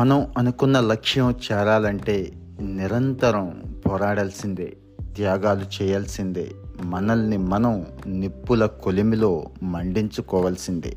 మనం 0.00 0.26
అనుకున్న 0.38 0.80
లక్ష్యం 0.80 1.30
చేరాలంటే 1.30 2.32
నిరంతరం 2.60 3.62
పోరాడాల్సిందే 3.86 4.76
త్యాగాలు 5.16 5.82
చేయాల్సిందే 5.82 6.50
మనల్ని 6.84 7.36
మనం 7.36 7.86
నిప్పుల 8.06 8.66
కొలిమిలో 8.66 9.44
మండించుకోవాల్సిందే. 9.62 10.96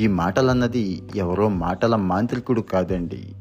ఈ 0.00 0.06
మాటలన్నది 0.06 1.02
ఎవరో 1.16 1.48
మాటల 1.48 1.96
మాంత్రికుడు 1.96 2.60
కాదండి. 2.60 3.34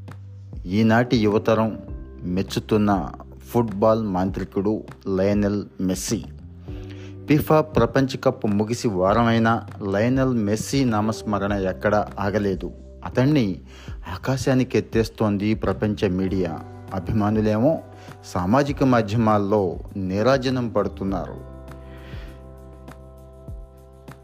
ఈనాటి 0.66 1.18
యువతరం 1.18 1.80
మెచ్చుతున్న 2.24 3.10
ఫుట్బాల్ 3.52 4.04
మాంత్రికుడు 4.04 4.84
లయనల్ 5.16 5.64
మెస్సీ. 5.82 6.24
ఫిఫా 7.28 7.62
ప్రపంచ 7.62 8.18
కప్ 8.18 8.48
ముగిసి 8.48 8.88
వారమైన 8.88 9.62
లయనల్ 9.92 10.34
మెస్సీ 10.34 10.86
నామస్మరణ 10.86 11.54
ఎక్కడా 11.54 12.08
ఆగలేదు. 12.20 12.72
అతన్ని 13.06 13.60
ఆకాశానికి 14.14 14.78
ఎత్తేస్తోంది 14.78 15.54
ప్రపంచ 15.54 16.08
మీడియా. 16.08 16.60
అభిమానులేమో 16.94 17.80
సామాజిక 18.26 18.84
మాధ్యమాల్లో 18.84 19.80
నీరాజనం 19.96 20.70
పడుతున్నారు. 20.70 21.60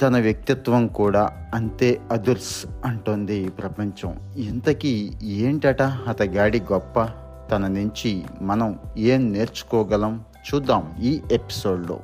తన 0.02 0.20
వ్యక్తిత్వం 0.20 0.88
కూడా 0.88 1.30
అంతే 1.54 2.02
అదుర్స్ 2.12 2.66
అంటోంది 2.86 3.50
ప్రపంచం. 3.50 4.20
ఇంతకీ 4.38 5.12
ఏంటట 5.24 5.82
అతగాడి 5.82 6.60
గొప్ప? 6.60 7.10
తన 7.52 7.68
నుంచి 7.68 8.24
మనం 8.42 8.80
ఏం 8.98 9.34
నేర్చుకోగలం? 9.34 10.24
చూద్దాం 10.54 10.96
ఈ 11.02 11.22
ఎపిసోడ్లో. 11.32 12.00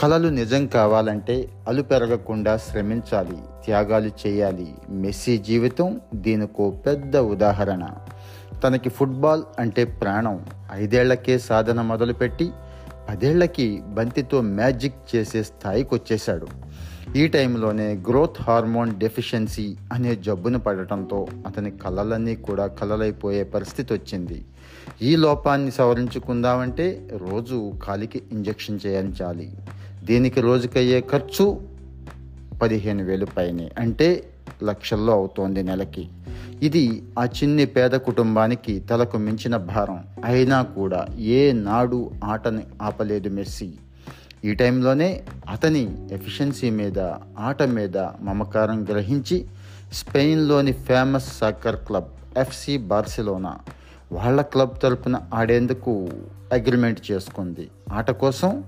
కళలు 0.00 0.28
నిజం 0.28 0.66
కావాలంటే 0.66 1.34
అలు 1.68 1.82
పెరగకుండా 1.82 2.56
శ్రమించాలి 2.56 3.38
త్యాగాలు 3.64 4.10
చేయాలి. 4.20 4.66
మెస్సీ 4.90 5.38
జీవితం 5.38 6.00
దీనికో 6.14 6.70
పెద్ద 6.86 7.16
ఉదాహరణ. 7.16 7.84
తనకి 8.64 8.90
ఫుట్బాల్ 8.90 9.42
అంటే 9.58 9.84
ప్రాణం. 9.84 10.46
ఐదేళ్ళకే 10.72 11.38
సాధన 11.38 11.80
మొదలుపెట్టి 11.80 12.46
పదేళ్ళకి 13.08 13.66
బంతితో 13.86 14.40
మ్యాజిక్ 14.40 15.16
చేసే 15.16 15.42
స్థాయికి 15.42 15.94
వచ్చేశాడు 15.94 16.46
ఈ 17.16 17.26
టైంలోనే 17.26 17.88
గ్రోత్ 18.08 18.42
హార్మోన్ 18.42 18.92
డెఫిషియన్సీ 18.98 19.76
అనే 19.92 20.14
జబ్బును 20.26 20.58
పడటంతో 20.58 21.26
అతని 21.46 21.70
కళలన్నీ 21.70 22.36
కూడా 22.36 22.66
కలలైపోయే 22.66 23.42
పరిస్థితి 23.54 23.92
వచ్చింది 23.94 24.38
ఈ 25.02 25.16
లోపాన్ని 25.16 25.70
సవరించుకుందామంటే 25.70 26.86
రోజు 27.16 27.72
కాలికి 27.82 28.22
ఇంజెక్షన్ 28.32 28.80
చేయించాలి. 28.86 29.48
దీనికి 30.08 30.40
రోజుకయ్యే 30.40 31.00
ఖర్చు 31.00 31.60
పదిహేను 32.62 33.04
వేలు 33.04 33.26
పైనే 33.26 33.70
అంటే 33.78 34.24
లక్షల్లో 34.62 35.12
అవుతోంది 35.12 35.62
నెలకి. 35.62 36.08
ఇది 36.62 37.02
ఆ 37.18 37.24
చిన్ని 37.24 37.66
పేద 37.66 37.90
కుటుంబానికి 37.90 38.80
తలకు 38.80 39.16
మించిన 39.16 39.56
భారం. 39.56 40.04
అయినా 40.24 40.62
కూడా 40.62 41.06
ఏ 41.18 41.52
నాడు 41.52 42.10
ఆటని 42.24 42.62
ఆపలేదు 42.82 43.28
మెస్సీ. 43.28 43.70
ఈ 44.44 44.54
టైంలోనే 44.54 45.22
అతని 45.50 46.08
ఎఫిషియన్సీ 46.12 46.70
మీద 46.70 46.98
ఆట 47.38 47.62
మీద 47.62 47.98
మమకారం 47.98 48.84
గ్రహించి 48.84 49.44
స్పెయిన్లోని 49.92 50.72
famous 50.72 51.38
soccer 51.38 51.76
club 51.76 52.38
FC 52.38 52.76
Barcelona 52.76 53.58
వాళ్ళ 54.12 54.42
క్లబ్ 54.42 54.76
తరపున 54.82 55.20
ఆడేందుకు 55.34 56.08
అగ్రిమెంట్ 56.52 57.10
చేసుకుంది. 57.10 57.68
ఆట 57.92 58.10
కోసం 58.10 58.64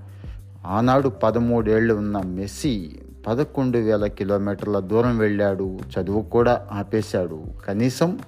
ఆనాడు 0.66 1.08
పదమూడేళ్ళు 1.08 1.94
ఉన్న 1.94 2.20
మెస్సీ 2.24 2.90
పదకొండు 3.26 3.78
వేల 3.78 4.06
కిలోమీటర్ల 4.06 4.78
దూరం 4.78 5.18
వెళ్ళాడు. 5.18 5.78
చదువు 5.78 6.22
కూడా 6.22 6.66
ఆపేశాడు. 6.72 7.44
కనీసం 7.66 8.18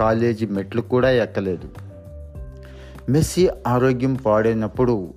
కాలేజీ 0.00 0.46
మెట్లు 0.46 0.80
కూడా 0.80 1.10
ఎక్కలేదు. 1.10 1.68
మెస్సీ 3.10 3.48
ఆరోగ్యం 3.66 4.14
పాడైనప్పుడు 4.14 5.14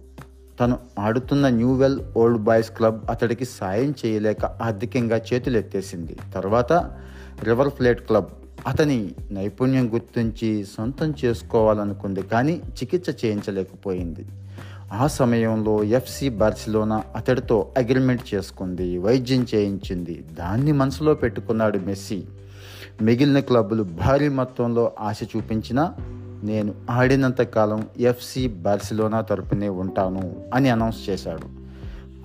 తను 0.59 0.77
ఆడుతున్న 0.99 1.49
న్యూవెల్ 1.49 1.99
ఓల్డ్ 2.17 2.39
బాయ్స్ 2.39 2.71
క్లబ్ 2.71 2.99
అతడికి 3.09 3.45
సాయం 3.45 3.93
చేయలేక 4.05 4.45
ఆర్థికంగా 4.45 5.21
చేతులెత్తేసింది. 5.33 6.17
తర్వాత 6.33 6.73
రివర్ 7.43 7.69
ప్లేట్ 7.69 8.01
క్లబ్ 8.01 8.25
అతని 8.67 9.11
నైపుణ్యం 9.31 9.93
గుర్తించి 9.93 10.65
సొంతం 10.77 11.13
చేసుకోవాలనుకుంది 11.25 12.21
కానీ 12.21 12.61
చికిత్స 12.69 13.25
చేయించలేకపోయింది. 13.25 14.25
ఆ 14.93 15.07
సమయంలో 15.07 15.83
ఎఫ్సి 15.83 16.29
బార్సిలోనా 16.29 17.03
అతడితో 17.15 17.67
అగ్రిమెంట్ 17.77 18.35
చేసుకుంది 18.35 18.97
వైద్యం 18.97 19.47
చేయించింది. 19.55 20.25
దాన్ని 20.33 20.71
మనసులో 20.71 21.13
పెట్టుకున్నాడు 21.13 21.79
మెస్సీ. 21.79 22.23
మిగిలిన 23.01 23.39
క్లబ్బులు 23.39 23.83
భారీ 23.83 24.29
మొత్తంలో 24.29 24.91
ఆశ 24.99 25.19
చూపించినా 25.23 25.95
నేను 26.43 26.73
ఆడినంత 26.89 27.41
కాలం 27.41 27.87
ఎఫ్సి 27.99 28.47
బార్సిలోనా 28.47 29.21
తరపునే 29.21 29.69
ఉంటాను 29.69 30.35
అని 30.53 30.69
అనౌన్స్ 30.69 31.09
చేశాడు. 31.09 31.47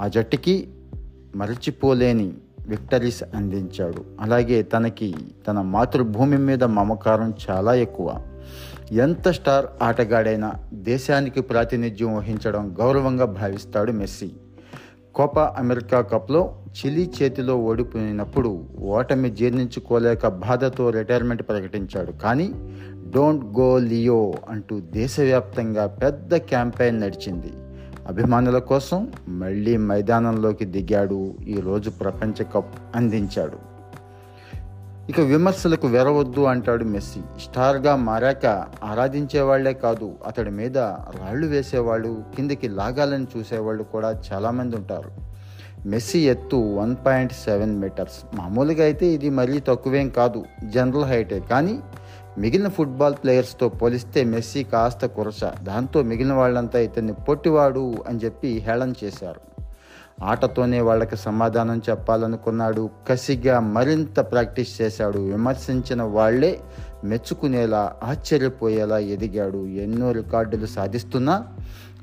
ఆ 0.02 0.08
జట్టుకి 0.08 0.68
మరచిపోలేని 1.36 2.32
విక్టరీస్ 2.68 3.22
అందించాడు. 3.34 4.04
అలాగే 4.20 4.62
తనకి 4.62 5.14
తన 5.48 5.60
మాతృభూమి 5.60 6.38
మీద 6.38 6.64
మమకారం 6.64 7.34
చాలా 7.50 7.74
ఎక్కువ. 7.74 8.22
ఎంత 8.92 9.30
స్టార్ 9.30 9.66
ఆటగాడైనా 9.82 10.52
దేశానికి 10.72 11.40
ప్రాతినిధ్యం 11.40 12.16
వహించడం 12.16 12.76
గౌరవంగా 12.80 13.24
భావిస్తాడు 13.24 13.92
మెస్సీ. 13.92 14.30
కోపా 15.14 15.54
అమెరికా 15.58 16.00
కప్లో 16.00 16.62
చిలీ 16.64 17.10
చేతిలో 17.22 17.56
ఓడిపోయినప్పుడు 17.56 18.64
ఓటమి 18.80 19.30
జీర్ణించుకోలేక 19.30 20.28
బాధతో 20.28 20.90
రిటైర్మెంట్ 20.90 21.42
ప్రకటించాడు. 21.42 22.12
కానీ 22.12 22.52
డోంట్ 23.10 23.44
గో 23.44 23.78
లియో 23.78 24.34
అంటూ 24.48 24.80
దేశవ్యాప్తంగా 24.80 25.86
పెద్ద 25.86 26.36
క్యాంపెయిన్ 26.36 27.00
నడిచింది. 27.00 27.52
అభిమానుల 28.06 28.58
కోసం 28.58 29.12
మళ్ళీ 29.28 29.76
మైదానంలోకి 29.76 30.64
దిగాడు. 30.64 31.34
ఈరోజు 31.48 31.90
ప్రపంచ 31.90 32.44
కప్ 32.54 32.96
అందించాడు. 32.96 33.73
ఇక 35.10 35.20
విమర్శలకు 35.20 35.86
వెరవద్దు 35.86 36.40
అంటాడు 36.40 36.84
మెస్సీ. 36.84 37.20
స్టార్గా 37.42 37.96
మారాక 37.96 38.46
ఆరాధించేవాళ్ళే 38.84 39.72
కాదు 39.72 40.14
అతడి 40.26 40.50
మీద 40.50 40.78
రాళ్ళు 40.78 41.46
వేసేవాళ్ళు 41.46 42.24
కిందికి 42.36 42.68
లాగాలని 42.68 43.26
చూసేవాళ్ళు 43.36 43.82
కూడా 43.82 44.22
చాలామంది 44.32 44.76
ఉంటారు. 44.76 45.10
మెస్సీ 45.86 46.28
ఎత్తు 46.28 46.56
వన్ 46.56 46.96
పాయింట్ 47.06 47.32
సెవెన్ 47.32 47.80
మీటర్స్. 47.80 48.36
మామూలుగా 48.36 48.84
అయితే 48.84 49.06
ఇది 49.06 49.30
మరీ 49.30 49.60
తక్కువేం 49.60 50.08
కాదు 50.08 50.44
జనరల్ 50.64 51.04
హైటే. 51.04 51.40
కానీ 51.40 51.80
మిగిలిన 52.38 52.68
ఫుట్బాల్ 52.68 53.14
ప్లేయర్స్తో 53.14 53.68
పోలిస్తే 53.68 54.24
మెస్సీ 54.24 54.62
కాస్త 54.62 55.06
కురస. 55.06 55.44
దాంతో 55.62 56.02
మిగిలిన 56.02 56.32
వాళ్ళంతా 56.32 56.78
ఇతన్ని 56.78 57.12
పొట్టివాడు 57.12 57.94
అని 58.08 58.18
చెప్పి 58.18 58.58
హేళన 58.58 58.92
చేశారు. 59.04 59.53
ఆటతోనే 60.22 60.80
వాళ్ళకి 60.80 61.16
సమాధానం 61.16 61.82
చెప్పాలనుకున్నాడు. 61.90 62.90
కసిగా 63.08 63.60
మరింత 63.60 64.20
ప్రాక్టీస్ 64.20 64.82
చేశాడు. 64.82 65.18
విమర్శించిన 65.18 66.02
వాళ్ళే 66.02 66.60
మెచ్చుకునేలా 67.04 67.92
ఆశ్చర్యపోయేలా 68.04 68.98
ఎదిగాడు. 68.98 69.66
ఎన్నో 69.66 70.12
రికార్డులు 70.12 70.66
సాధిస్తున్నా 70.66 71.46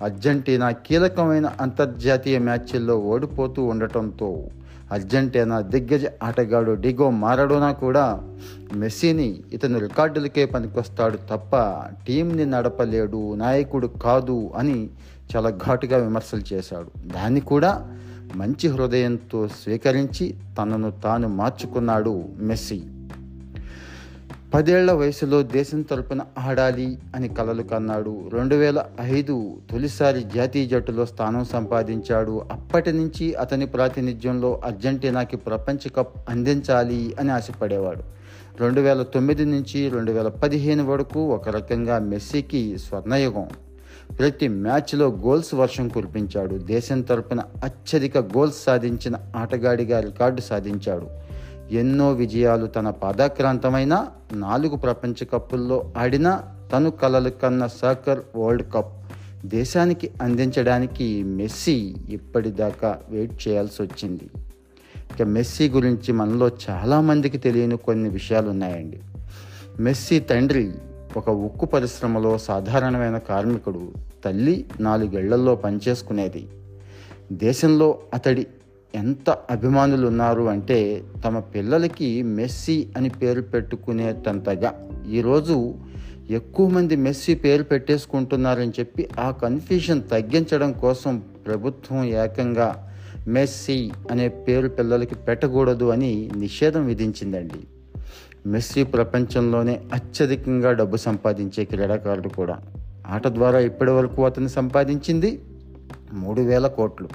అర్జెంటీనా 0.04 0.72
కీలకమైన 0.72 1.52
అంతర్జాతీయ 1.62 2.40
మ్యాచ్ల్లో 2.40 2.98
ఓడిపోతూ 2.98 3.64
ఉండటంతో 3.64 4.44
అర్జెంటీనా 4.92 5.62
దిగ్గజ 5.62 6.06
ఆటగాడు 6.24 6.72
డిగో 6.72 7.10
మారడోనా 7.10 7.72
కూడా 7.72 8.24
మెస్సీని 8.76 9.40
ఇతను 9.54 9.80
రికార్డులకే 9.80 10.46
పనికొస్తాడు 10.46 11.18
తప్ప 11.18 11.52
టీంని 12.08 12.46
నడపలేడు. 12.46 13.36
నాయకుడు 13.36 13.88
కాదు 13.88 14.52
అని 14.58 14.90
చాలా 15.36 15.50
ఘాటుగా 15.50 15.98
విమర్శలు 15.98 16.54
చేశాడు. 16.54 17.08
దాన్ని 17.08 17.40
కూడా 17.40 17.98
మంచి 18.36 18.70
హృదయంతో 18.70 19.48
స్వీకరించి 19.48 20.36
తనను 20.58 20.92
తాను 20.92 21.28
మార్చుకున్నాడు 21.28 22.24
మెస్సీ. 22.40 22.82
పదేళ్ళ 24.54 24.92
వయసులో 24.92 25.44
దేశం 25.44 25.82
తరపున 25.82 26.22
ఆడాలి 26.40 27.00
అని 27.16 27.30
కలలు 27.30 27.64
కన్నాడు. 27.64 28.30
రెండు 28.34 28.56
వేల 28.56 28.86
ఐదు 29.02 29.58
తొలిసారి 29.72 30.24
జాతీయ 30.36 30.66
జట్టులో 30.68 31.06
స్థానం 31.06 31.46
సంపాదించాడు. 31.46 32.42
అప్పటి 32.52 32.92
నుంచి 32.92 33.34
అతని 33.34 33.66
ప్రాతినిధ్యంలో 33.66 34.62
అర్జెంటీనాకి 34.66 35.38
ప్రపంచ 35.38 35.90
కప్ 35.90 36.30
అందించాలి 36.30 37.16
అని 37.20 37.32
ఆశపడేవాడు. 37.32 38.04
రెండు 38.60 38.82
వేల 38.82 39.04
తొమ్మిది 39.04 39.46
నుంచి 39.46 39.90
రెండు 39.90 40.12
వేల 40.12 40.28
పదిహేను 40.28 40.86
వరకు 40.86 41.20
ఒక 41.20 41.50
రకంగా 41.50 42.00
మెస్సీకి 42.00 42.78
స్వర్ణయుగం. 42.78 43.46
ప్రతి 44.20 44.48
మ్యాచ్లో 44.48 45.08
గోల్స్ 45.08 45.54
వర్షం 45.54 45.88
కురిపించాడు. 45.88 46.56
దేశం 46.56 47.02
తరపున 47.02 47.42
అత్యధిక 47.64 48.18
గోల్స్ 48.18 48.64
సాధించిన 48.64 49.16
ఆటగాడిగా 49.36 50.00
రికార్డు 50.00 50.42
సాధించాడు. 50.42 51.08
ఎన్నో 51.74 52.12
విజయాలు 52.12 52.66
తన 52.68 52.90
పాదాక్రాంతమైన 52.90 54.08
నాలుగు 54.34 54.76
ప్రపంచ 54.76 55.26
కప్పుల్లో 55.34 55.94
ఆడిన 55.98 56.42
తను 56.74 56.92
కలలు 56.92 57.30
కన్న 57.30 57.68
సాకర్ 57.68 58.20
వరల్డ్ 58.36 58.74
కప్. 58.74 59.14
దేశానికి 59.46 60.10
అందించడానికి 60.22 61.24
మెస్సీ 61.24 61.96
ఇప్పటిదాకా 62.10 63.00
వెయిట్ 63.10 63.48
చేయాల్సి 63.48 63.84
వచ్చింది. 63.84 64.30
ఇక 64.96 65.22
మెస్సీ 65.22 65.70
గురించి 65.70 66.12
మనలో 66.12 66.52
చాలామందికి 66.70 67.38
తెలియని 67.38 67.78
కొన్ని 67.78 68.10
విషయాలు 68.10 68.50
ఉన్నాయండి 68.50 69.00
మెస్సీ 69.80 70.20
తండ్రి 70.20 70.72
ఒక 71.18 71.30
ఉక్కు 71.30 71.66
పరిశ్రమలో 71.66 72.38
సాధారణమైన 72.38 73.18
కార్మికుడు 73.18 73.92
తల్లి 74.26 74.66
నాలుగేళ్ళలో 74.80 75.56
పనిచేసుకునేది. 75.56 76.48
దేశంలో 77.32 78.00
అతడి 78.14 78.48
ఎంత 78.96 79.30
అభిమానులు 79.30 80.08
ఉన్నారు 80.08 80.44
అంటే 80.44 81.04
తమ 81.26 81.40
పిల్లలకి 81.40 82.24
మెస్సీ 82.24 82.88
అని 82.98 83.10
పేరు 83.10 83.42
పెట్టుకునేటంతగా 83.42 84.90
ఈరోజు 85.10 85.74
ఎక్కువ 86.30 86.70
మంది 86.70 86.96
మెస్సీ 86.96 87.36
పేరు 87.36 87.64
పెట్టేసుకుంటున్నారని 87.64 88.70
చెప్పి 88.70 89.10
ఆ 89.20 89.32
కన్ఫ్యూజన్ 89.32 90.02
తగ్గించడం 90.12 90.72
కోసం 90.72 91.24
ప్రభుత్వం 91.46 92.04
ఏకంగా 92.04 92.94
మెస్సీ 93.28 93.92
అనే 94.12 94.28
పేరు 94.28 94.68
పిల్లలకి 94.68 95.16
పెట్టకూడదు 95.16 95.86
అని 95.86 96.32
నిషేధం 96.36 96.86
విధించిందండి. 96.86 97.81
మెస్సీ 98.46 98.84
ప్రపంచంలోనే 98.84 99.82
అత్యధికంగా 99.94 100.72
డబ్బు 100.72 100.98
సంపాదించే 100.98 101.66
క్రీడాకారుడు 101.66 102.30
కూడా. 102.30 102.60
ఆట 103.08 103.28
ద్వారా 103.28 103.60
ఇప్పటి 103.60 103.92
వరకు 103.92 104.26
అతను 104.26 104.48
సంపాదించింది 104.48 105.44
మూడు 106.14 106.42
వేల 106.42 106.68
కోట్లు. 106.68 107.10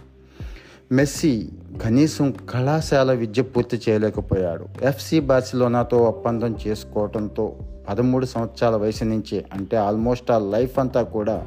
మెస్సీ 0.93 1.49
కనీసం 1.83 2.35
కళాశాల 2.51 3.13
విద్య 3.13 3.43
పూర్తి 3.43 3.81
చేయలేకపోయాడు. 3.89 4.67
ఎఫ్సి 4.83 5.21
బార్సిలోనాతో 5.21 5.97
ఒప్పందం 5.97 6.57
చేసుకోవడంతో 6.67 7.57
పదమూడు 7.89 8.27
సంవత్సరాల 8.27 8.77
వయసు 8.77 9.05
నుంచే 9.05 9.45
అంటే 9.53 9.77
ఆల్మోస్ట్ 9.77 10.31
ఆ 10.31 10.39
లైఫ్ 10.39 10.79
అంతా 10.79 11.03
కూడా 11.03 11.47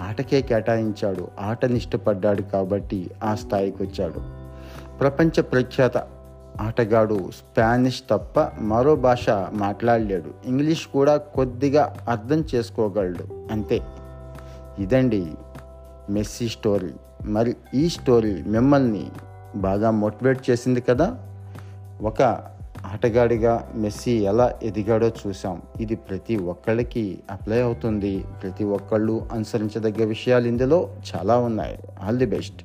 ఆటకే 0.00 0.40
కేటాయించాడు. 0.40 1.28
ఆటనిష్టపడ్డాడు 1.40 2.42
కాబట్టి 2.42 3.10
ఆ 3.24 3.34
స్థాయికి 3.34 3.82
వచ్చాడు. 3.82 4.46
ప్రపంచ 4.98 5.40
ప్రఖ్యాత 5.40 5.96
ఆటగాడు 6.60 7.30
స్పానిష్ 7.30 8.02
తప్ప 8.10 8.40
మరో 8.60 8.96
భాష 8.96 9.30
మాట్లాడలేడు. 9.52 10.30
ఇంగ్లీష్ 10.44 10.86
కూడా 10.86 11.16
కొద్దిగా 11.16 11.96
అర్థం 12.08 12.44
చేసుకోగలడు. 12.54 13.48
అంతే. 13.52 13.80
ఇదండి 14.78 15.26
మెస్సీ 16.10 16.48
స్టోరీ. 16.48 16.90
మరి 17.24 17.56
ఈ 17.74 17.88
స్టోరీ 17.88 18.42
మిమ్మల్ని 18.46 19.10
బాగా 19.56 19.90
మోటివేట్ 19.90 20.50
చేసింది 20.50 20.80
కదా? 20.80 21.16
ఒక 22.02 22.22
ఆటగాడిగా 22.86 23.72
మెస్సీ 23.74 24.12
ఎలా 24.12 24.54
ఎదిగాడో 24.62 25.08
చూసాం 25.08 25.62
ఇది 25.80 25.96
ప్రతి 25.96 26.36
ఒక్కళ్ళకి 26.36 27.18
అప్లై 27.30 27.62
అవుతుంది. 27.62 28.24
ప్రతి 28.42 28.64
ఒక్కళ్ళు 28.64 29.26
అనుసరించదగ్గ 29.32 30.04
విషయాలు 30.04 30.46
ఇందులో 30.46 30.88
చాలా 31.16 31.38
ఉన్నాయి. 31.38 31.78
All 32.02 32.18
the 32.18 32.26
best. 32.26 32.64